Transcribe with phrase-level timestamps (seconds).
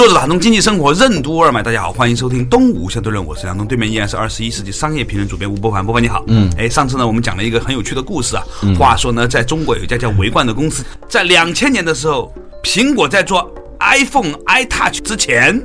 [0.00, 8.42] 坐着打通经济生活任督二脉，大家好，欢迎收听东吴相对论，我是杨东，对面依然是二十一世纪商业评论主编吴伯凡，伯凡你好，嗯，哎，上次呢我们讲了一个很有趣的故事啊，
[8.78, 13.46] 话说呢在中国有一家叫唯冠的公司，在两千年的时候，苹果在做
[13.78, 15.62] iPhone、iTouch 之前。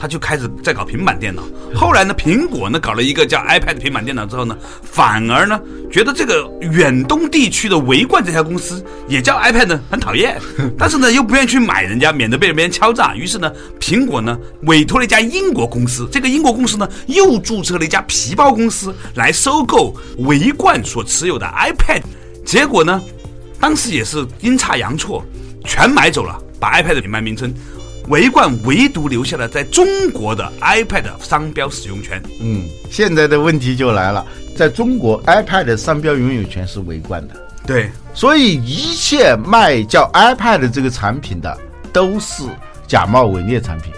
[0.00, 1.42] 他就开始在搞平板电脑，
[1.74, 10.40] 后来呢，苹果呢搞了一个叫 iPad 平板电脑之后呢，反而呢觉得这个远东地区的维冠这家公司也叫 iPad 呢很讨厌，
[10.78, 13.12] 但是呢又不愿意去买人家，免得被别人敲诈。
[13.16, 22.02] 于是呢，苹果呢委托了一家英国公司，这个英国公司呢又注册了一家皮包公司来收购维冠所持有的 iPad，
[22.46, 23.02] 结果呢，
[23.58, 25.24] 当时也是阴差阳错，
[25.64, 27.52] 全买走了，把 iPad 的品牌名称。
[28.08, 32.22] 维冠唯独留下了在中国的 iPad 商标使用权。
[32.40, 37.34] 嗯，现在的问题就来了，在中国 iPad 商标拥有权是唯冠的。
[37.66, 41.56] 对，所以一切卖叫 iPad 这个产品的
[41.92, 42.44] 都是
[42.86, 43.92] 假冒伪劣产品。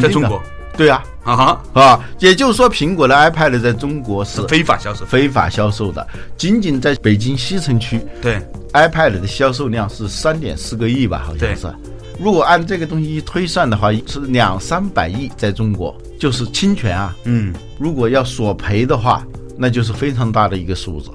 [0.00, 0.42] 在中国？
[0.76, 6.06] 对啊，啊哈啊，也就是说，苹果的 iPad 在中国是非法销售，非法销售的。
[6.36, 8.40] 仅仅在北京西城区，对
[8.72, 11.22] iPad 的销售量是三点四个亿吧？
[11.24, 11.72] 好像是。
[12.18, 17.16] 如果按这个东西一推算的话，是两三百亿，在中国就是侵权啊。
[17.24, 19.24] 嗯，如果要索赔的话，
[19.56, 21.10] 那就是非常大的一个数字。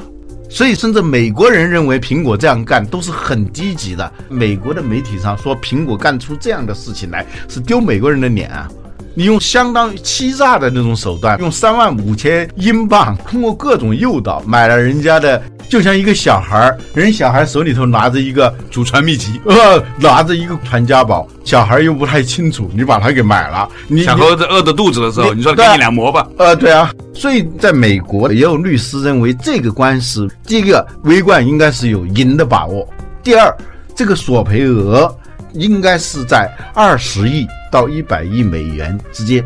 [0.50, 4.12] 所以，甚至美国人认为苹果这样干都是很低级的。
[4.30, 8.70] 美国的媒体上说，苹果干出这样的事情来是丢美国人的脸啊！
[9.16, 15.42] 你用相当于欺诈的那种手段，用三万五千英镑，通过各种诱导买了人家的。
[15.74, 23.68] 就像一个小孩儿，人小孩手里头拿着一个祖传秘籍， 呃，拿着一个传家宝，小孩又不太清楚，你把它给买了。
[23.88, 26.28] 你小猴子饿着肚子的时候，你说给你两馍吧？
[26.38, 26.92] 呃，对啊。
[27.16, 32.88] 所以在美国也有律师认为，这个官司，第一个，微冠应该是有赢的把握；
[33.24, 33.52] 第二，
[33.96, 35.12] 这个索赔额
[35.54, 39.44] 应该是在二十亿到一百亿美元之间。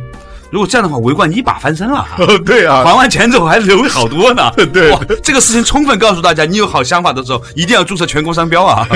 [0.49, 2.05] 如果这样的话，维冠一把翻身了。
[2.45, 4.49] 对啊，还完钱之后还留好多呢。
[4.73, 8.87] 对，哇，这个事情充分告诉大家，你有好想法的时候，一定要注册全国商标啊。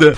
[0.00, 0.14] 对，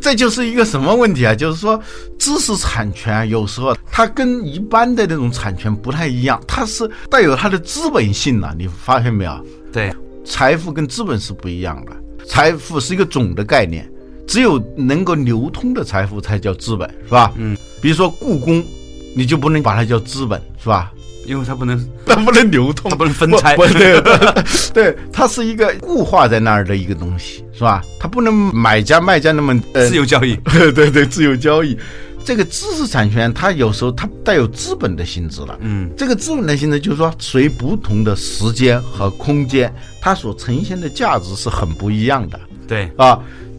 [0.00, 1.34] 这就是一个什么问题啊？
[1.34, 1.78] 就是说，
[2.18, 8.54] 知识产权有时候它跟一般的那种产权不太一样，它是带有它的资本性的。
[8.58, 9.46] 你发现没有？
[9.72, 9.94] 对，
[10.24, 11.92] 财富跟资本是不一样的。
[12.26, 13.86] 财富是一个总的概念，
[14.26, 17.30] 只有能够流通的财富才叫资本，是吧？
[17.36, 18.64] 嗯，比如说故宫。
[19.14, 20.92] 你就不能把它叫资本是吧？
[21.26, 23.56] 因为它不能， 它不能流通，它不能分拆。
[23.56, 23.98] 对，
[24.74, 27.82] 对，它是一个固化在那儿的一个东西是吧？
[27.98, 30.36] 它不能买家卖家那么自由交易。
[30.74, 31.78] 对对，自由交易。
[32.22, 35.58] 这个知识产权它有时候它带有资本的性质了。
[35.60, 42.40] 嗯，这个资本的性质就是说，随不同的时间和空间，它所呈现的价值是很不一样的。
[42.66, 43.18] 对啊，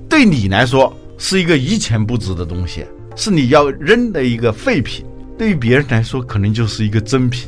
[0.09, 2.85] 对你来说是一个一钱不值的东西，
[3.15, 5.05] 是你要扔的一个废品。
[5.37, 7.47] 对于别人来说，可能就是一个珍品。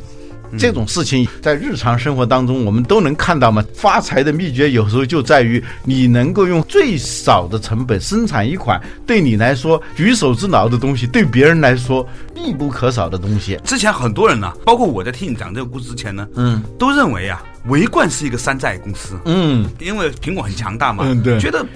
[0.56, 3.62] 这种事情在日常生活当中，我们都能看到嘛。
[3.74, 13.60] 发财的秘诀有时候就在于你能够用最少的成本生产一款对你来说举手之劳的东西，对别人来说必不可少的东西。
[13.62, 21.66] 之前很多人呢，包括我在听你讲这个故事之前呢，嗯，都认为啊，维冠是一个山寨公司，嗯，因为苹果很强大嘛，嗯，对，觉得。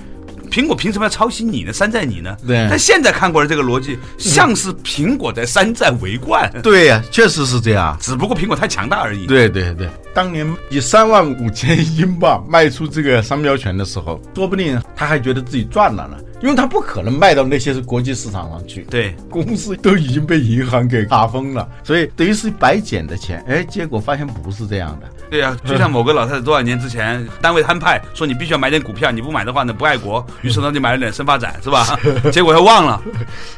[0.52, 1.72] 苹果凭什么要抄袭你呢？
[1.72, 2.36] 山寨你呢？
[2.46, 2.66] 对。
[2.68, 6.52] 但现在看过来，这个逻辑像是苹果在山寨唯冠。
[6.62, 7.96] 对呀，确实是这样。
[7.98, 9.26] 只不过苹果太强大而已。
[9.26, 18.82] 对对对，当年以三万五千英镑卖出这个商标权的时候，说不定他还觉得自己赚了呢，因为他不可能卖到那些是国际市场上去。
[18.90, 23.42] 对，公司都已经被银行给查封了，所以等于是白捡的钱。
[23.48, 25.06] 哎，结果发现不是这样的。
[25.30, 31.98] 对呀，就像某个老太太多少年之前，单位摊派说你必须要买点股票，你不买的话呢不爱国，于是呢 就买了点深发展，是吧？
[32.30, 33.00] 结果他忘了，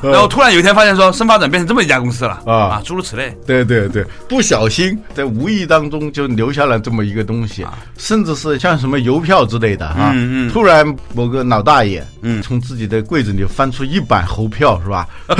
[0.02, 3.36] 然后突然有一天发现说深发展变成这么一家公司了啊啊，诸如此类。
[3.44, 7.66] 对对对，不小心在无意当中就留下了这么一个东西，
[7.96, 15.08] 甚至是像什么邮票之类的啊，嗯嗯，突然某个老大爷嗯从自己的柜子里翻出一版猴票，是吧？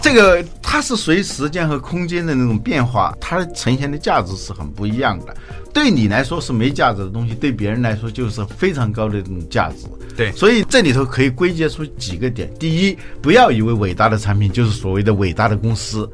[0.00, 5.34] 这个它是随时间和空间的那种变化，它呈现的价值是很不一样的。
[5.72, 9.86] 对你来说是没价值的东西，对别人来说就是非常高的这种价值。
[10.16, 16.08] 对所以这里头可以归结出几个点：第一，不要以为伟大的产品就是所谓的伟大的公司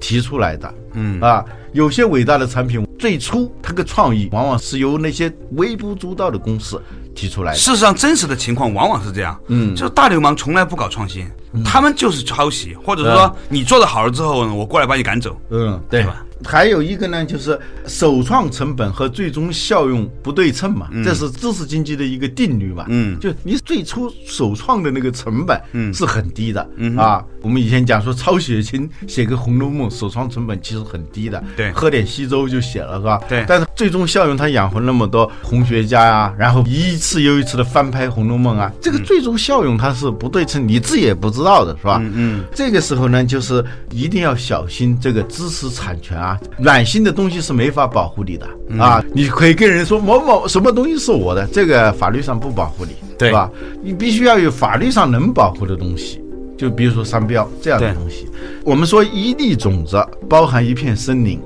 [0.00, 0.74] 提出来的。
[0.94, 6.80] 嗯啊，有些伟大的产品最初它的创意往往是由那些微不足道的公司
[7.14, 7.58] 提出来的。
[7.58, 9.74] 事实上，真实的情况往往是这样，嗯。
[9.74, 11.30] 就是大流氓从来不搞创新，
[11.62, 15.38] 他们就是抄袭，或者说你做的好了之后呢，我过来把你赶走。
[15.50, 16.24] 嗯，对对吧？
[16.44, 22.84] 还有一个呢，就是首创成本和最终效用不对称嘛，这是知识经济的一个定律嘛。
[22.88, 26.68] 嗯就你最初首创的那个成本，嗯是很低的。
[26.76, 31.42] 嗯啊，我们以前讲说抄写清写个《红楼梦》，首创成本其实很低的。
[31.56, 33.20] 对喝点稀粥就写了，是吧？
[33.26, 41.98] 对但是最终效用，他养活那么多红学家啊，然后一次又一次的翻拍《红楼梦》啊，这个最终效用它是不对称，你自己也不知道的，是吧？
[42.02, 49.04] 嗯嗯，这个时候呢，就是一定要小心这个知识产权啊，软性的东西是没法保护你的、嗯啊。
[49.12, 53.50] 你可以跟人说某某什么东西是我的，这个法律上不保护你，对吧？
[53.82, 56.20] 你必须要有法律上能保护的东西，
[56.56, 58.26] 就比如说商标这样的东西。
[58.64, 61.38] 我们说一粒种子包含一片森林。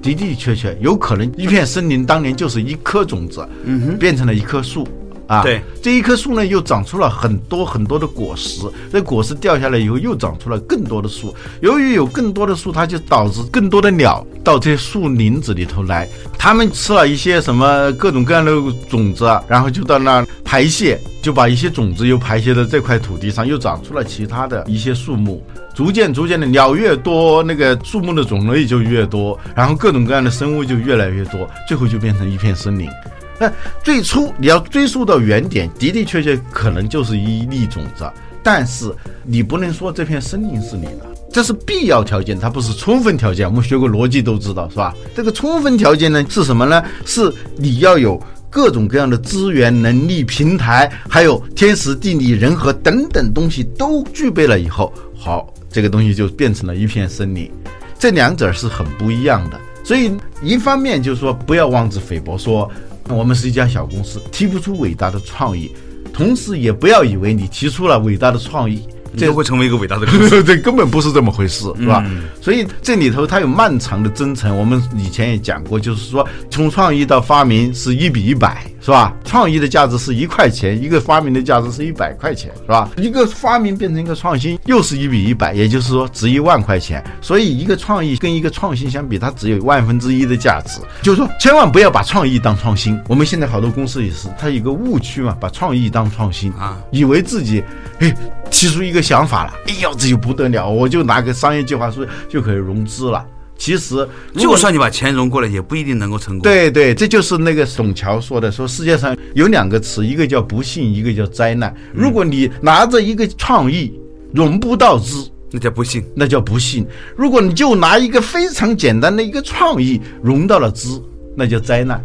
[0.00, 4.86] 的的确确，有可能一片森林当年就是一颗种子，嗯哼，变成了一棵树，
[5.28, 11.34] 啊，对，这一棵树呢又长出了很多很多的果实，这果实掉下来以后又长出了更多的树。
[11.60, 16.08] 由于有更多的树，它就导致更多的鸟到这些树林子里头来，
[16.38, 18.52] 它们吃了一些什么各种各样的
[18.88, 25.44] 种子啊，然后就到那儿排泄，就把一些种子又排泄到这块土地上，又长出了其他的一些树木。
[25.74, 32.88] 逐渐逐渐的，鸟越多，那个树木的种类就越多，然后各种各样的生物就越来越多，最后就变成一片森林。
[33.38, 33.52] 那
[33.82, 38.04] 最初你要追溯到原点，的的确确可能就是一粒种子，
[38.42, 38.92] 但是
[39.24, 43.46] 你不能说这片森林是你的，这是必要条件，它不是充分条件。
[43.48, 44.94] 我们学过逻辑都知道，是吧？
[45.14, 46.82] 这个充分条件呢是什么呢？
[47.04, 48.20] 是你要有
[48.50, 57.50] 各种各样的资源、能力、平台，还有天时地利人和等等东西都具备了以后，好，这个东西就变成了一片森林。
[57.98, 59.60] 这两者是很不一样的。
[59.84, 60.12] 所以
[60.42, 62.70] 一方面就是说，不要妄自菲薄，说
[63.08, 65.70] 我们是一家小公司，提不出伟大的创意；
[66.12, 68.82] 同时也不要以为你提出了伟大的创意，
[69.12, 70.42] 你就会成为一个伟大的公司。
[70.44, 72.02] 这根本不是这么回事，是吧？
[72.06, 74.56] 嗯所以这里头它有漫长的征程。
[74.56, 79.14] 我们以前也讲过，就是说从创意到发明是一比一百，是吧？
[79.22, 82.88] 创意的价值是一块钱，一个发明的价值是一百块钱，是吧？
[82.96, 87.04] 一个发明变成一个创新，又是一比一百，也就是说值一万块钱。
[87.20, 90.80] 所以一个创意跟一个创新相比，它只有万分之一的价值。
[91.02, 92.98] 就是说，千万不要把创意当创新。
[93.08, 97.62] 我们现在好多公司也是，它有个误区嘛，把创意当创新啊以为自己
[97.98, 98.10] 哎
[98.50, 103.22] 提出一个想法了，哎呦这就不得了，我就拿个商业计划书就可以融资了。
[103.58, 111.74] 其实就算你把钱融过来，也不一定能够成功。，对对，这就是那个董桥说的，说世界上有两个词，一个叫不幸，一个叫灾难。
[111.92, 113.92] 如果你拿着一个创意
[114.32, 116.04] 融不到资，那叫不幸。
[116.14, 116.84] 那叫不幸；
[117.16, 121.02] 如果你就拿一个非常简单的一个创意融到了资，
[121.36, 122.02] 那叫灾难。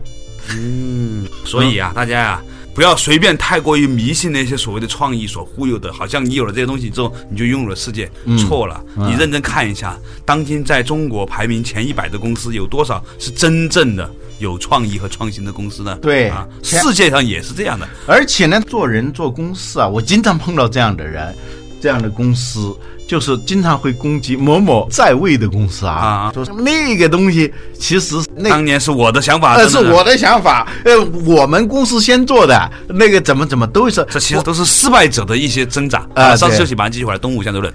[0.55, 8.09] 嗯所以啊，大家呀、不要随便太过于迷信那些所谓的创意所忽悠的，好像你有了这些东西之后，你就拥有了世界。
[8.37, 14.09] 错了，你认真看一下，当今在中国排名前一百的公司有多少是真正的
[14.39, 15.97] 有创意和创新的公司呢？
[16.01, 17.87] 对啊，世界上也是这样的。
[18.07, 21.35] 而且呢，做人做公司啊，我经常碰到这样的人，
[21.83, 22.73] 这样的公司，
[23.05, 37.19] 就是经常会攻击某某在位的公司啊，啊说那个东西其实那当年是我的想法，呃是我的想法，呃，我们公司先做的，那个怎么怎么都是，这其实都是失败者的一些挣扎啊对稍事休息，马上继续回来。
[37.19, 37.73] 东吴相对论。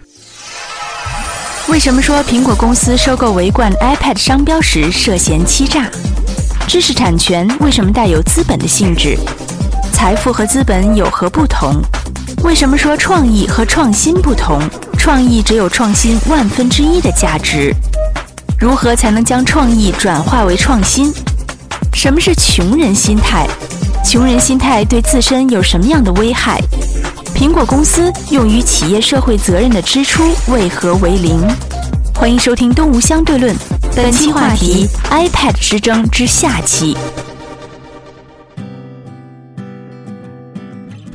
[1.69, 5.87] 为什么说苹果公司收购维冠 iPad 商标时涉嫌欺诈？
[6.67, 9.19] 知识产权为什么带有资本的性质？
[9.93, 11.83] 财富和资本有何不同？
[12.45, 14.63] 为什么说创意和创新不同？
[14.97, 17.75] 创意只有创新万分之一的价值。
[18.59, 21.13] 如何才能将创意转化为创新？
[21.93, 23.47] 什么是穷人心态？
[24.05, 26.61] 穷人心态对自身有什么样的危害？
[27.35, 31.41] 苹果公司用于企业社会责任的支出为何为零？
[32.15, 33.55] 欢迎收听《东吴相对论》，
[33.95, 36.97] 本期话题：iPad 之争之下期。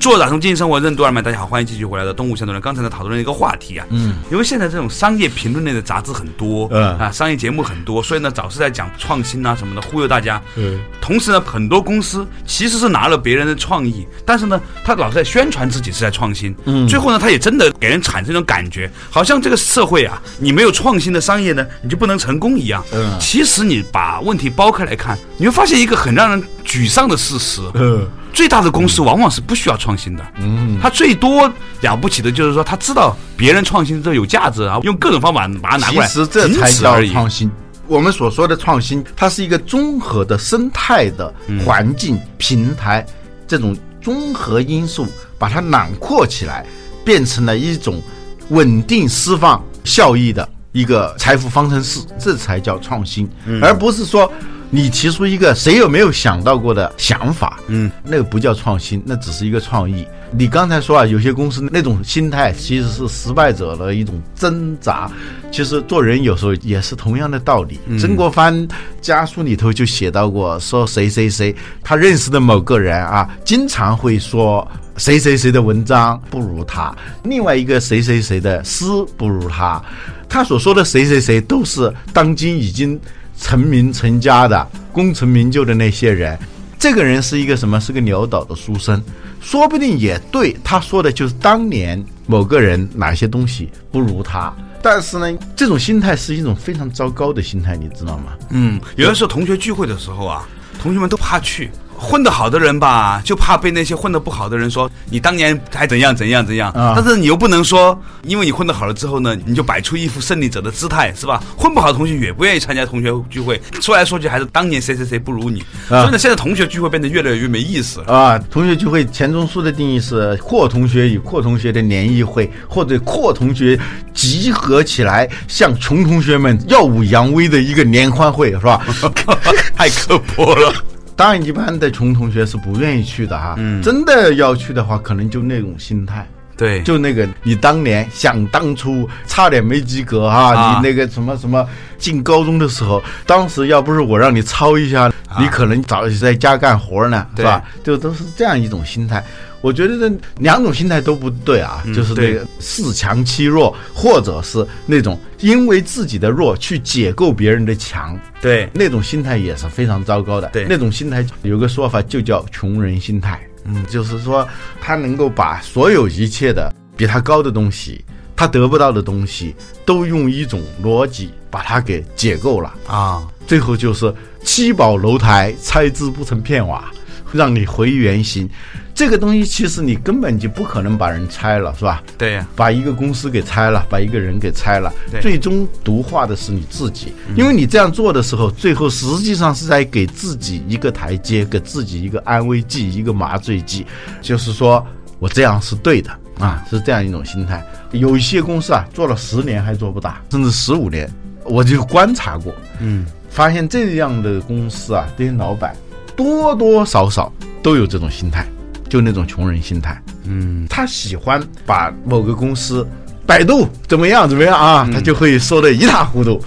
[0.04, 2.62] 做打通经济生活任督二脉，大家好，欢迎继续回来的东吴相对论。
[2.62, 10.42] 刚才呢讨论了一个话题啊，嗯，因为现在这种商业评论类的杂志很多，嗯啊，商业节目很多，所以呢早是在讲创新啊什么的，忽悠大家。
[10.58, 22.84] 嗯，同时呢，很多公司其实是拿了别人的创意，但是呢，他老是在宣传自己是在创新，嗯，最后呢，他也真的给人产生一种感觉，好像这个社会啊，你没有创新的商业呢，你就不能成功一样。
[22.92, 27.62] 嗯其实你把问题剥开来看，你会发现一个很让人沮丧的事实。
[27.76, 31.48] 嗯最大的公司往往是不需要创新的，嗯，他最多
[31.82, 37.00] 了不起的就是说，他知道别人创新这有价值然后，用各种方法把它拿过来，其实这才叫。
[37.14, 37.52] 创新。
[37.86, 41.32] 我们所说的创新，它是一个综合的生态的
[41.64, 43.06] 环境、平台
[43.48, 45.06] 这种综合因素，
[45.38, 46.66] 把它囊括起来，
[47.06, 48.02] 变成了一种
[48.50, 53.30] 稳定释放效益的一个财富方程式，这才叫创新，
[53.62, 54.32] 而不是说。
[54.76, 60.04] 你提出一个谁有没有想到过的想法，嗯，那个不叫创新，那只是一个创意。
[60.32, 65.12] 你刚才说啊，有些公司那种心态其实是失败者的一种挣扎。
[65.52, 67.80] 其实做人有时候也是同样的道理。
[68.00, 68.68] 曾国藩
[69.00, 76.92] 家书里头就写到过，说谁谁谁他认识的某个人啊，经常会说谁谁谁的文章不如他，
[77.26, 79.80] 另外一个谁谁谁的诗不如他。
[80.28, 83.00] 他所说的谁谁谁都是当今已经
[83.44, 86.40] 成名成家的、功成名就的那些人。
[86.80, 87.78] 这个人是一个什么？
[87.78, 89.04] 是个潦倒的书生，
[89.42, 90.56] 说不定也对。
[90.64, 94.52] 他说的就是当年某个人哪些东西不如他。
[94.82, 98.34] 但是呢，这种心态是一种非常糟糕的心态，你知道吗？
[98.50, 100.48] 嗯，有的时候同学聚会的时候啊，
[100.82, 101.70] 同学们都怕去。
[101.98, 106.72] 混得好的人吧，就怕被那些混得不好的人说你当年还怎样怎样怎样。
[106.72, 111.42] 啊但是你又不能说，因为你混得好了之后呢，你就摆出一副胜利者的姿态，是吧？
[111.58, 115.62] 混不好的同学也不愿意参加同学聚会，说来说去还是当年谁谁谁不如你。
[115.90, 118.02] 啊所以呢，现在同学聚会变得越来越没意思。
[118.02, 123.80] 啊，同学聚会，钱钟书的定义是阔同学与阔同学的联谊会，或者阔同学
[124.14, 128.82] 集合起来向穷同学们耀武扬威的一个联欢会，是吧？
[129.76, 130.74] 太刻薄了。
[131.16, 133.56] 当然，一般的穷同学是不愿意去的哈。
[133.58, 136.28] 嗯，真的要去的话，可能就那种心态。
[136.56, 141.68] 对，就那个，你当年想当初差点没及格哈、啊你那个什么什么
[141.98, 147.64] 进高中的时候，当时要不是我让你抄一下，你可能早就在家干活呢，是对吧？
[147.84, 149.24] 就都是这样一种心态。
[149.64, 160.50] 我觉得这两种心态都不对啊，就是那个恃强欺弱，或者是那种因为自己的弱去解构别人的强，对，那种心态也是非常糟糕的。
[160.50, 163.42] 对那种心态有个说法就叫穷人心态。
[163.64, 164.46] 嗯，就是说
[164.82, 168.04] 他能够把所有一切的比他高的东西，
[168.36, 169.56] 他得不到的东西，
[169.86, 172.74] 都用一种逻辑把它给解构了。
[172.86, 176.92] 啊，最后就是七宝楼台，拆之不成片瓦，
[177.34, 178.50] 让你回原形。
[178.96, 182.04] 这个东西其实你根本就不可能把人拆了，是吧？
[182.16, 187.12] 对呀，把一个公司给拆了，把一个人给拆了，最终毒化的是你自己。
[187.36, 193.84] 因为你这样做的时候，最后实际上是在给自己一个台阶，给自己一个安慰剂，一个麻醉剂，
[194.22, 194.86] 就是说
[195.18, 197.66] 我这样是对的啊，是这样一种心态。
[197.94, 201.12] 有一些公司啊，做了十年还做不大，甚至十五年，
[201.46, 205.76] 我就观察过，嗯，发现这样的公司啊，这些老板
[206.16, 208.48] 多多少少都有这种心态，
[208.90, 210.02] 就那种穷人心态。
[210.26, 212.88] 嗯，他喜欢把某个公司
[213.26, 216.42] 百度怎么样怎么样啊，他就会说的一塌糊涂，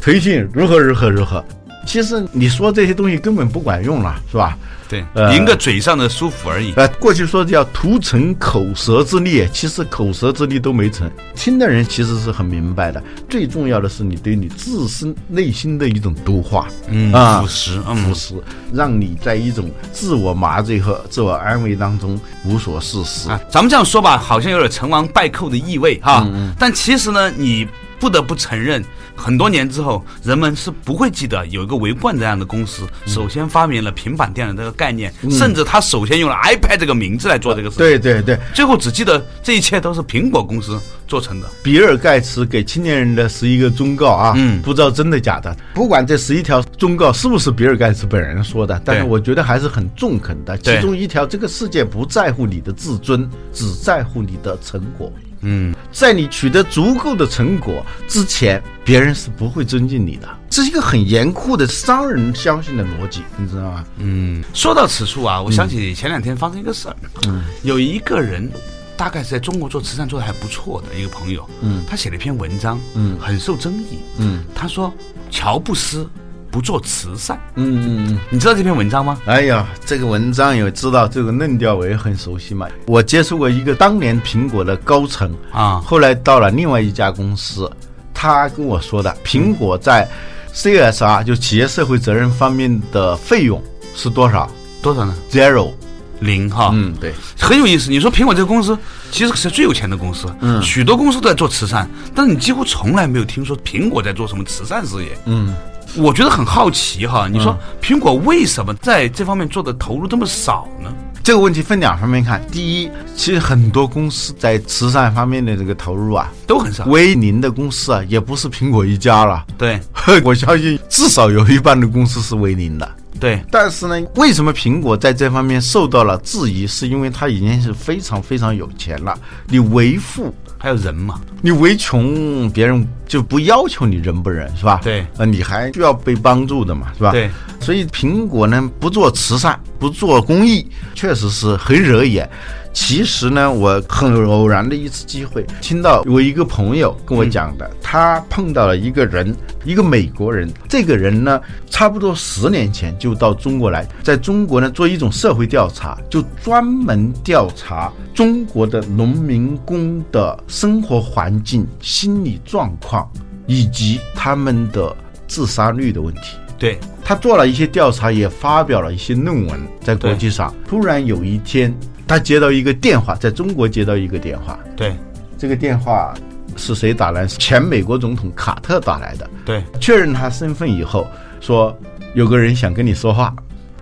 [0.00, 1.44] 腾讯如何如何如何。
[1.86, 4.56] 其实你说这些东西根本不管用了，是吧？
[4.88, 6.74] 对，呃赢个嘴上的舒服而已。
[6.76, 11.10] 呃，过去说叫徒成口舌之力，其实口舌之力都没成。
[11.34, 18.34] 听的人其实是很明白的，最重要的是你对你自身内心的一种毒化，嗯啊，腐蚀嗯腐蚀，
[18.70, 23.30] 让你在一种自我麻醉和自我安慰当中无所事事。
[23.30, 26.22] 啊，咱们这样说吧，好像有点成王败寇的意味哈。
[26.30, 27.66] 嗯但其实呢，你
[28.02, 41.48] 不得不承认，很多年之后，人们是不会记得有一个维冠这样的公司，嗯首先发明了平板电脑这个概念，甚至他首先用了 iPad 这个名字来做这个事。，对对对，最后只记得这一切都是苹果公司做成的。
[41.62, 45.56] 比尔盖茨给青年人的十一个忠告啊，嗯不知道真的假的。
[45.72, 50.58] 不管这十一条忠告是不是比尔盖茨本人说的，但是我觉得还是很中肯的。
[50.58, 55.12] 其中一条，这个世界不在乎你的自尊，只在乎你的成果。
[55.42, 60.28] 嗯，在你取得足够的成果之前，别人是不会尊敬你的。
[60.48, 63.84] 这是一个很严酷的商人相信的逻辑，你知道吗？
[63.98, 66.96] 嗯，说到此处啊，我想起前两天发生一个事儿，
[67.26, 68.50] 嗯，有一个人。
[68.94, 74.92] 大概是在中国做慈善做的还不错的一个朋友，嗯他写了一篇文章，嗯很受争议，嗯他说
[75.28, 76.08] 乔布斯
[76.52, 77.36] 不做慈善。
[77.56, 78.18] 嗯嗯嗯。
[78.30, 79.18] 你知道这篇文章吗？
[79.24, 82.68] 哎呀，这个文章有知道这个论调，我也很熟悉嘛。
[82.86, 87.68] 我接触过一个当年苹果的高层啊后来到了另外一家公司，
[88.14, 90.08] 他跟我说的，苹果在
[90.54, 93.60] CSR 就企业社会责任方面的费用
[93.96, 94.48] 是多少
[94.82, 95.72] 多少呢？？Zero。
[96.20, 96.70] 零哈。
[96.72, 97.90] 嗯，对，很有意思。
[97.90, 98.78] 你说苹果这个公司
[99.10, 105.18] 其实是最有钱的公司，嗯，许多公司都在做慈善，但是你几乎从来没有听说苹果在做什么慈善事业。
[105.24, 105.52] 嗯，
[105.96, 110.90] 我觉得很好奇哈，你说苹果为什么在这方面做的投入这么少呢？
[111.22, 112.44] 这个问题分两方面看。
[112.50, 116.84] 第一，其实很多公司在慈善方面的这个投入啊，都很少。
[116.86, 119.44] 为零的公司啊，也不是苹果一家了。
[119.56, 119.78] 对
[120.24, 122.90] 我相信至少有一半的公司是为零的。
[123.20, 126.66] 对，但是呢，为什么苹果在这方面受到了质疑？
[126.66, 129.16] 是因为它已经是非常非常有钱了。
[129.46, 134.80] 你为富，还有人嘛，你为穷，别人就不要求你仁不仁，是吧？
[134.84, 137.10] 对呃，你还需要被帮助的嘛，是吧？
[137.10, 137.28] 对。
[137.58, 140.64] 所以苹果呢，不做慈善，不做公益，
[140.94, 142.30] 确实是很惹眼。
[142.72, 150.50] 其实呢，我很偶然的一次机会，听到我一个朋友跟我讲的，他碰到了一个人，一个美国人。
[150.68, 163.10] 这个人呢，差不多十年前就到中国来，在中国呢做一种社会调查，就专门调查中国的农民工的生活环境、心理状况
[163.46, 164.94] 以及他们的
[165.28, 166.36] 自杀率的问题。
[166.58, 170.54] 对他做了一些调查，也发表了一些论文在国际上。
[170.64, 171.74] 突然有一天，
[172.12, 174.94] 他接到一个电话，在中国接到一个电话，对
[175.38, 176.12] 这个电话
[176.58, 177.26] 是谁打来？
[177.26, 179.30] 是前美国总统卡特打来的。
[179.46, 181.06] 对，确认他身份以后，
[181.40, 181.74] 说
[182.14, 183.34] 有个人想跟你说话。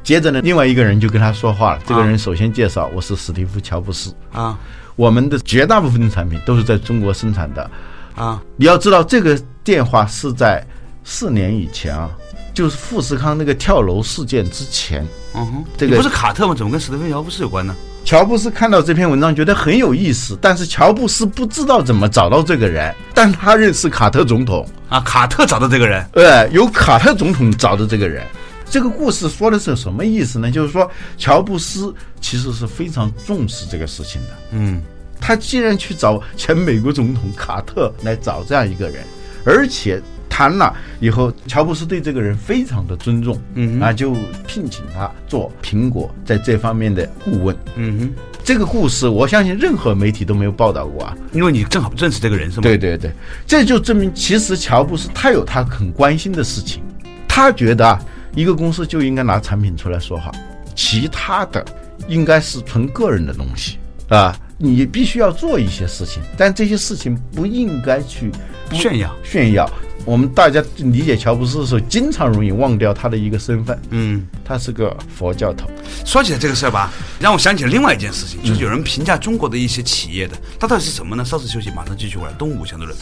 [0.05, 1.83] 接着呢，另外一个人就跟他说话了。
[1.85, 4.57] 这个人首先介绍，我是史蒂夫·乔布斯，啊
[4.95, 7.69] 我们的绝大部分的产品都是在中国生产的。
[8.15, 10.65] 啊，你要知道，这个电话是在
[11.03, 12.09] 四年以前啊，
[12.55, 15.05] 就是富士康那个跳楼事件之前。
[15.35, 16.55] 嗯哼，这个不是卡特吗？
[16.55, 17.75] 怎么跟史蒂芬·乔布斯有关呢？
[18.05, 28.25] 乔布斯看到这篇文章觉得很有意思，但是乔布斯不知道怎么找到这个人，但他认识卡特总统，啊，卡特找到这个人，呃，由卡特总统找的这个人。
[28.69, 30.51] 这个故事说的是什么意思呢？
[30.51, 30.89] 就是说，
[31.19, 34.29] 乔布斯其实是非常重视这个事情的。
[34.53, 34.81] 嗯，
[35.21, 39.05] 他既然去找前美国总统卡特来找这样一个人，
[39.45, 44.15] 而且谈了以后，乔布斯对这个人非常的尊重，嗯哼啊，就
[44.47, 47.55] 聘请他做苹果在这方面的顾问。
[47.75, 48.11] 嗯哼，
[48.43, 51.15] 这个故事，我相信任何媒体都没有报道过啊。
[51.33, 52.63] 因为你正好认识这个人是吗？
[52.63, 53.13] 对对对，
[53.47, 56.83] 这就证明其实乔布斯他有他很关心的事情，
[57.29, 58.01] 他觉得啊，
[58.35, 60.33] 一个公司就应该拿产品出来说话，
[60.75, 61.63] 其他的
[62.09, 63.77] 应该是纯个人的东西
[64.09, 64.35] 啊。
[64.63, 68.31] 你必须要做一些事情，但这些事情不应该去
[68.73, 69.11] 炫耀。
[69.23, 69.67] 炫耀。
[70.05, 75.69] 我们大家理解乔布斯的时候，经常容易忘掉他的一个身份，嗯，他是个佛教徒。
[76.05, 81.25] 说起来这个事儿吧，让我想起了另外一件事情，就是有人评价中国的一些企业的，它到底是什么呢？
[81.25, 82.33] 稍事休息，马上继续回来。
[82.39, 82.99] 东吴相对论，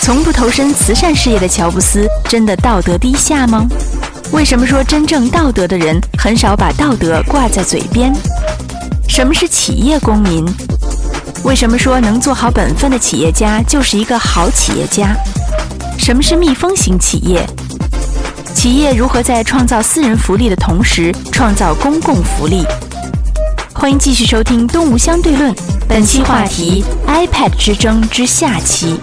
[0.00, 3.66] 从不投身慈善事业的乔布斯，真的道德低下吗？
[4.32, 8.12] 为什么说真正道德的人很少把道德挂在嘴边？
[9.08, 10.44] 什么是企业公民？
[11.44, 15.14] 为什么说能做好本分的企业家就是一个好企业家？
[16.04, 17.42] 什么是密封型企业？
[18.54, 22.62] 企业如何在创造私人福利的同时创造公共福利？
[23.72, 25.50] 欢迎继续收听《东吴相对论》，
[25.88, 29.00] 本期话题：iPad 之争之下期。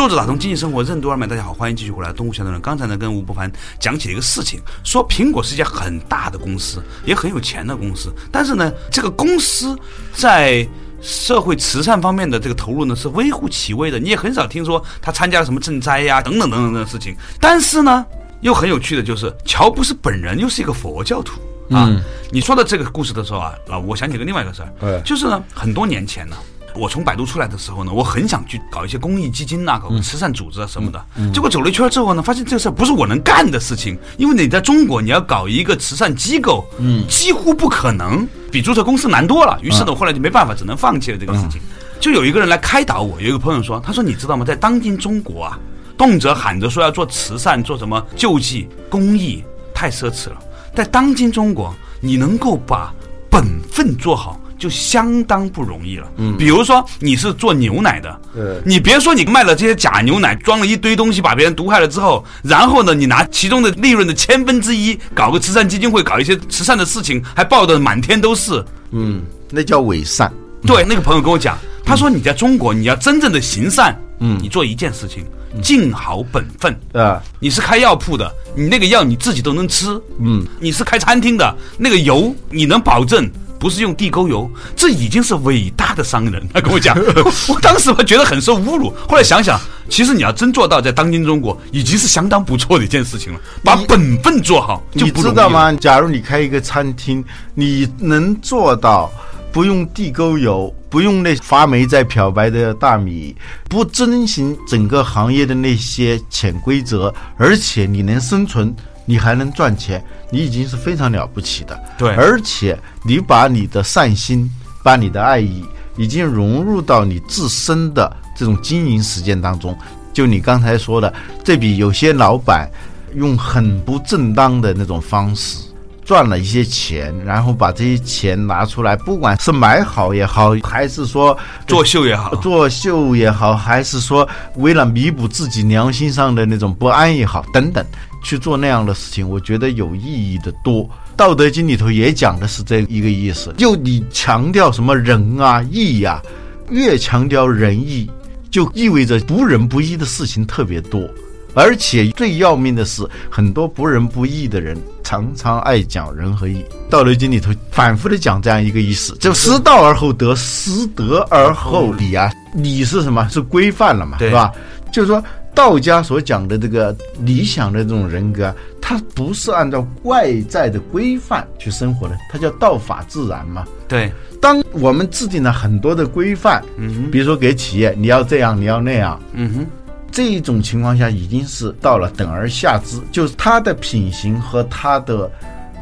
[0.00, 2.10] 作者打通经济生活任督二脉，大家好，欢迎继续回来。
[2.10, 9.78] 东吴相对论，刚才呢跟吴不凡讲起了一个事情，说苹果是一家很大的公司，也很有钱的公司，但是呢，这个公司
[10.14, 10.66] 在
[11.02, 17.14] 社会慈善方面的这个投入呢是微乎其微的，你也很少听说他参加了什么赈灾呀等等等等的事情。
[17.38, 18.02] 但是呢，
[18.40, 21.38] 又很有趣的就是乔布斯本人又是一个佛教徒。
[21.76, 21.94] 啊，
[22.30, 26.36] 你说到这个故事的时候啊，啊，我想起个另外一个事儿，对就是呢，很多年前呢，
[26.74, 31.04] 我从百度出来的时候呢，我很想去搞一些公益基金呐、搞个慈善组织啊什么的。
[31.32, 39.58] 结果走了一圈之后呢，发现这个事儿不是我能干的事情，因为你在中国你要搞一个慈善机构，嗯，几乎不可能，比注册公司难多了。
[39.62, 41.60] 于是呢，我后来就没办法，只能放弃了这个事情。
[41.98, 45.58] 就有一个人来开导我，有一个朋友说，他说你知道吗，在当今中国啊，
[45.98, 50.36] 动辄喊着说要做慈善，做什么救济、公益，太奢侈了。
[50.74, 52.94] 在当今中国，你能够把
[53.28, 56.06] 本分做好，就相当不容易了。
[56.18, 58.60] 嗯，比如说你是做牛奶的，对。
[58.64, 68.62] 你别说你卖了这些假牛奶，装了一堆东西把别人毒害了之后，然后呢，你拿其中的利润的千分之一搞个慈善基金会，搞一些慈善的事情，还报的满天都是。
[68.90, 70.30] 嗯，那叫伪善。
[70.66, 75.24] 对，那个朋友跟我讲，他说你在中国你要真正的行善，嗯，你做一件事情，
[75.62, 76.78] 尽好本分。
[76.92, 83.26] 啊，你是开药铺的，你那个药你自己都能吃，嗯，你是开餐厅的，那个油你能保证
[83.60, 86.42] 不是用地沟油，这已经是伟大的商人。
[86.52, 86.96] 他跟我讲，
[87.46, 95.22] 我当时我觉得很受侮辱，后来想想，其实你要真做到在当今中国，已经是相当不错的一件事情了，把本分做好就你不？
[95.22, 95.70] 知道吗？
[95.74, 97.22] 假如你开一个餐厅，
[97.54, 99.12] 你能做到
[99.52, 103.36] 不用地沟油，不用那发霉再漂白的大米，
[103.68, 108.74] 不遵循整个行业的那些潜规则，而且你能生存，
[109.10, 111.76] 你还能赚钱，你已经是非常了不起的。
[111.98, 114.48] 对而且你把你的善心，
[114.84, 115.64] 把你的爱意，
[115.96, 119.76] 已经融入到你自身的这种经营实践当中。
[120.12, 122.70] 就你刚才说的，这比有些老板
[123.16, 125.58] 用很不正当的那种方式
[126.04, 137.84] 赚了一些钱，然后把这些钱拿出来，不管是买好也好，还是说作秀也好，作秀也好，还是说为了弥补自己良心上的那种不安也好，等等，
[138.22, 140.84] 去做那样的事情，我觉得有意义的多。
[141.16, 146.22] 《道德经》里头也讲的是这一个意思，就你强调什么仁啊、义呀、
[146.70, 148.10] 越强调仁义，
[148.50, 151.08] 就意味着不仁不义的事情特别多。
[151.52, 156.62] 而且最要命的是，很多不仁不义的人常常爱讲仁和义。
[156.88, 162.30] 《道德经》里头反复的讲这样一个意思，就失道而后德，失德而后礼啊。
[162.54, 163.28] 礼是什么？
[163.28, 164.52] 是规范了嘛，对是吧？
[164.92, 165.22] 就是说，
[165.54, 173.66] 道家所讲的这个理想的这种人格啊，它不是按照外在的规范去生活的，它叫道法自然嘛。
[173.88, 179.66] 对，当我们制定了很多的规范，嗯，比如说给企业你要这样，你要那样，嗯哼，
[180.10, 185.30] 这一种情况下已经是到了等而下之，就是他的品行和他的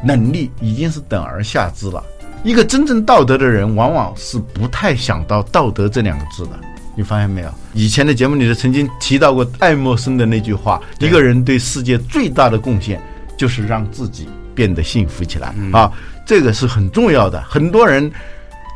[0.03, 2.03] 能力已经是等而下之了。
[2.43, 6.51] 一个真正道德的人，往往是不太想到道德这两个字的。
[6.99, 7.49] 你发现没有？
[7.73, 13.01] 以前的节目里头曾经提到过爱默生的那句话：一个人对世界最大的贡献，
[13.37, 15.89] 就是让自己变得幸福起来、啊！
[16.25, 17.41] 这个是很重要的。
[17.43, 18.11] 很多人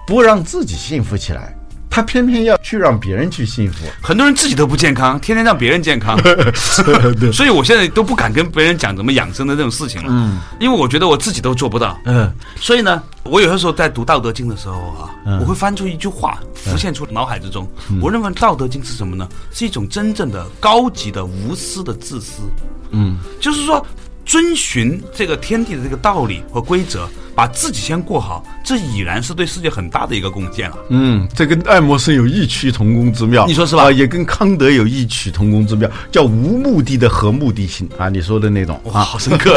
[0.07, 1.53] 不让自己幸福起来，
[1.93, 3.85] 他偏偏要去让别人去幸福。
[4.01, 6.17] 很多人自己都不健康，天天让别人健康，
[7.31, 12.33] 所以我现在都不敢跟别人讲怎么养生的这种事情了，嗯，因为我觉得我自己都做不到，嗯。
[12.55, 17.69] 所以呢，我有的时候在读《道德经》的时候啊，嗯我会翻出一句话，浮现出脑海之中。
[18.01, 19.29] 我认为《道德经》是什么呢？
[19.51, 22.41] 是一种真正的高级的无私的自私。
[22.89, 23.85] 嗯，就是说，
[24.25, 30.77] 遵循这个天地的这个道理和规则，把自己先过好，这已然是对世界很大的一个贡献了。
[30.89, 33.83] 嗯，这跟爱默生有异曲同工之妙，你说是吧？
[33.83, 37.87] 啊，也跟康德有异曲同工之妙，叫无目的的和目的性。
[37.97, 38.79] 啊，你说的那种。
[38.85, 39.53] 哇，啊，好深刻！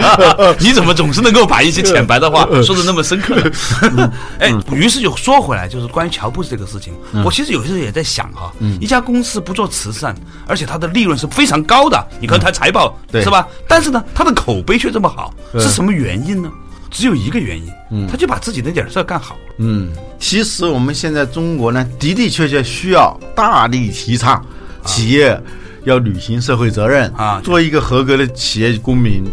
[0.60, 3.36] 你怎么总是能够把一些浅白的话说的那么深刻？
[4.38, 6.92] 哎，于是就说回来，就是关于乔布斯这个事情，
[7.24, 10.14] 我其实有些时候也在想哈，一家公司不做慈善，
[10.46, 13.22] 而且它的利润是非常高的，你看它财报对。
[13.22, 13.46] 是吧？
[13.68, 16.50] 但是呢，它的口碑却这么好，是什么原因呢？
[16.90, 18.08] 只有一个原因，嗯。
[18.08, 19.36] 他就把自己那点事儿干好。
[19.58, 24.44] 嗯，其实我们现在中国呢，的的确确需要大力提倡
[24.84, 25.38] 企业
[25.84, 29.24] 要履行社会责任啊做一个合格的企业公民，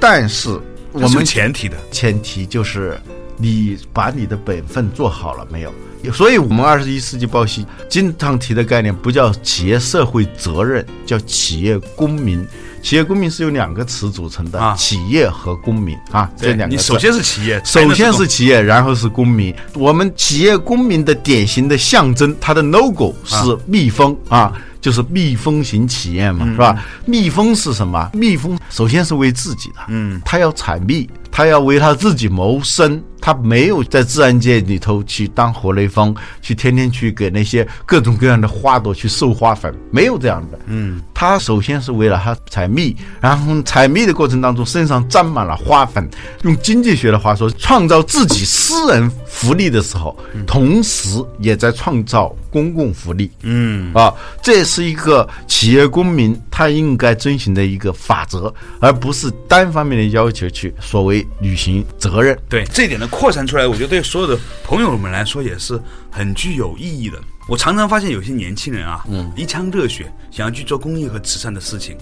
[0.00, 0.48] 但是
[0.92, 2.98] 我们前提的，前提就是
[3.36, 5.72] 你把你的本分做好了没有？
[6.12, 12.46] 所以，我们二十一世纪报系经常提的概念不叫企业社会责任，叫企业公民。
[12.80, 19.52] 企业公民是由两个词组成的，啊企业和公民啊，这两个你首先是企业，首先是企业，然后是公民。
[19.74, 24.52] 我们企业公民的典型的象征，它的 logo 是蜜蜂啊。
[24.78, 26.84] 就是蜜蜂型企业嘛，是吧？
[27.06, 28.08] 蜜蜂是什么？
[28.12, 40.58] 蜜蜂首先是为自己的，嗯，它要采蜜，它要为他自己谋生，他没有在自然界里头去当活雷锋，去天天去给那些各种各样的花朵去授花粉，没有这样的。
[40.64, 46.08] 嗯，他首先是为了他采蜜，然后采蜜的过程当中身上沾满了花粉，
[46.44, 53.30] 用经济学的话说，创造自己私人福利的时候，同时也在创造公共福利。
[53.42, 62.38] 嗯，啊，这是一个企业公民他应该遵循的一个法则，而不是单方面的要求去所谓履行责任。
[62.48, 67.18] 对这一点的扩散出来，我觉得对所有的朋友们来说也是很具有意义的。
[67.48, 71.96] 我常常发现有些年轻人啊，嗯，一腔热血想要去做公益和慈善的事情，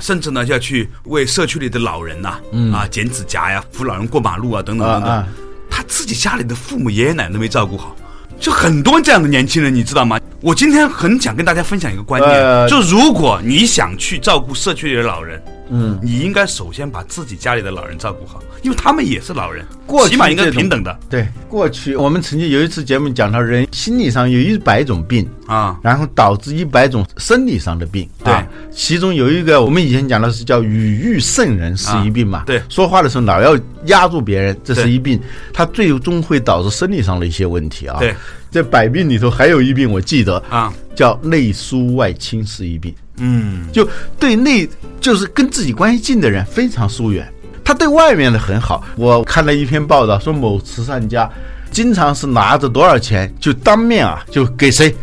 [0.00, 2.38] 甚至呢要去为社区里的老人呐、
[2.72, 5.28] 啊，剪指甲呀、扶老人过马路啊，等等等等，啊啊
[5.68, 7.94] 他自己家里的父母爷爷奶奶都没照顾好。
[8.38, 10.20] 就很多这样的年轻人，你知道吗？
[10.46, 25.76] 我今天很想跟大家分享一个观念，呃就如果你想去照顾社区里的老人，嗯，你应该首先把自己家里的老人照顾好，因为他们也是老人，过起码应该这种平等的对，过去我们曾经有一次节目讲到，人心理上有一百种病，啊。
[25.82, 28.08] 然后导致一百种生理上的病。
[28.22, 32.38] 对啊，其中有一个我们以前讲的是叫语欲圣人是一病嘛。
[32.38, 35.20] 啊对说话的时候老要压住别人，这是一病，
[35.52, 37.96] 它最终会导致生理上的一些问题啊。
[37.98, 38.14] 对，
[38.56, 42.94] 这百病里头还有一病，我记得啊，叫内疏外亲是一病。
[43.18, 43.86] 嗯，就
[44.18, 44.66] 对内
[44.98, 47.30] 就是跟自己关系近的人非常疏远，
[47.62, 48.82] 他对外面的很好。
[48.96, 51.30] 我看了一篇报道，说某慈善家
[51.70, 54.94] 经常是拿着多少钱就当面啊就给谁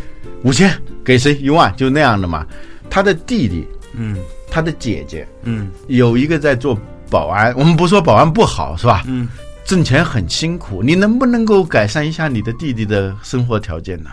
[0.42, 0.68] 五千，
[1.04, 2.44] 给谁一万，就那样的嘛。
[2.90, 3.64] 他的弟弟，
[3.96, 4.16] 嗯
[4.50, 6.76] 他的姐姐嗯有一个在做
[7.08, 9.04] 保安，我们不说保安不好是吧？
[9.06, 9.28] 嗯，
[9.64, 14.10] 挣钱很辛苦，你能不能够改善一下你的弟弟的生活条件呢？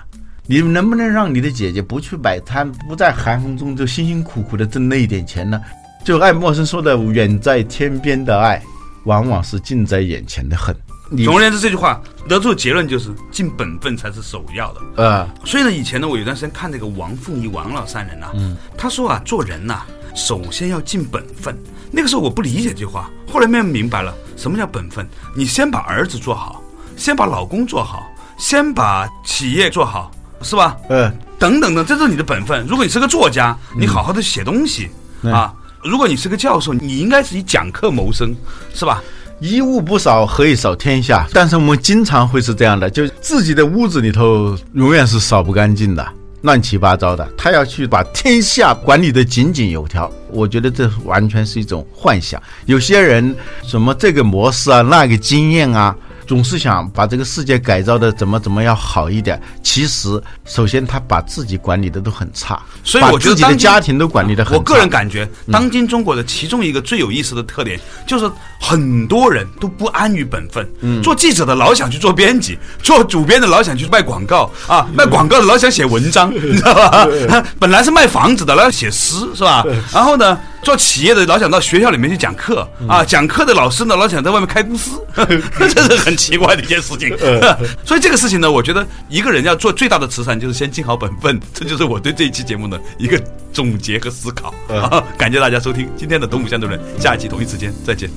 [0.47, 5.61] 你能不能让你的姐姐不去摆摊，不在寒风中就辛辛苦苦的挣那一点钱呢？
[6.05, 8.61] 就爱默生说的“远在天边的爱，
[9.03, 10.75] 往往是近在眼前的恨”。
[11.11, 14.81] 你总而言之，这句话得出的结论就是尽本分才是首要的。
[14.95, 19.83] 呃，所以呢，以前呢，我有段时间看那个王凤仪王老三人呐、嗯，他说啊，做人呐、
[20.15, 21.53] 首先要尽本分。
[21.91, 25.05] 那个时候我不理解这句话，后来慢慢明白了，什么叫本分？
[25.35, 26.63] 你先把儿子做好，
[26.95, 28.03] 先把老公做好，
[28.37, 30.09] 先把企业做好，
[30.41, 30.77] 是吧？
[30.89, 32.65] 嗯，等等等，这是你的本分。
[32.65, 34.89] 如果你是个作家，你好好的写东西、
[35.21, 38.33] 嗯啊；如果你是个教授，你应该是以讲课谋生，
[38.73, 39.03] 是吧？
[39.41, 41.27] 一物不扫，何以扫天下？
[41.33, 46.07] 但是我们经常会是这样的，就自己的屋子里头永远是扫不干净的，
[46.41, 47.27] 乱七八糟的。
[47.37, 52.41] 他要去把天下管理的井井有条，我觉得这完全是一种幻想。
[52.65, 55.95] 有些人什么这个模式啊，那个经验啊。
[56.31, 60.09] 总是想把这个世界改造的怎么怎么样好一点，其实
[60.45, 64.57] 首先他把自己管理的都很差，所以我觉得把自己的当家庭都管理的很差。
[64.57, 70.65] 我个人感觉，当今中国的其中一个最有意思的特点，就是很多人都不安于本分。
[70.79, 77.05] 嗯做记者的老想去做编辑，做主编的老想去卖广告啊，卖广告的老想写文章，你知道吧？
[77.59, 79.65] 本来是卖房子的，老要写诗，是吧？
[79.91, 87.15] 然后呢，做企业的老想到学校里面去讲课嗯啊，讲课的老师呢老想在外面开公司， 这是很奇怪的一件事情。
[87.85, 93.21] 所以这个事情呢，我觉得一个人要做最大的慈善，就是先尽好本分，这就是我对这一期节目的一个
[93.51, 94.53] 总结和思考。
[94.69, 98.09] 啊，感谢大家收听今天的《东吴相对论》，下一期同一时间再见。